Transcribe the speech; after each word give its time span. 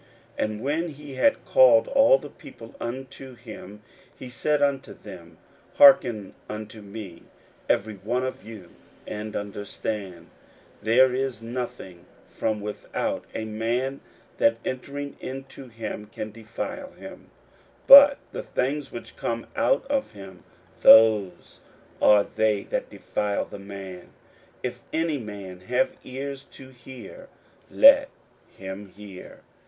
41:007:014 0.39 0.45
And 0.49 0.61
when 0.63 0.87
he 0.89 1.13
had 1.13 1.45
called 1.45 1.87
all 1.89 2.17
the 2.17 2.31
people 2.31 2.73
unto 2.79 3.35
him, 3.35 3.83
he 4.17 4.29
said 4.29 4.59
unto 4.59 4.95
them, 4.95 5.37
Hearken 5.75 6.33
unto 6.49 6.81
me 6.81 7.21
every 7.69 7.93
one 7.97 8.25
of 8.25 8.43
you, 8.43 8.71
and 9.05 9.35
understand: 9.35 10.31
41:007:015 10.83 10.85
There 10.85 11.13
is 11.13 11.43
nothing 11.43 12.05
from 12.25 12.61
without 12.61 13.25
a 13.35 13.45
man, 13.45 14.01
that 14.39 14.57
entering 14.65 15.17
into 15.19 15.67
him 15.67 16.07
can 16.07 16.31
defile 16.31 16.93
him: 16.93 17.29
but 17.85 18.17
the 18.31 18.41
things 18.41 18.91
which 18.91 19.15
come 19.15 19.45
out 19.55 19.85
of 19.87 20.13
him, 20.13 20.43
those 20.81 21.61
are 22.01 22.23
they 22.23 22.63
that 22.63 22.89
defile 22.89 23.45
the 23.45 23.59
man. 23.59 24.01
41:007:016 24.63 24.63
If 24.63 24.83
any 24.91 25.17
man 25.19 25.59
have 25.59 25.95
ears 26.03 26.43
to 26.45 26.69
hear, 26.69 27.27
let 27.69 28.09
him 28.57 28.87
hear. 28.89 29.41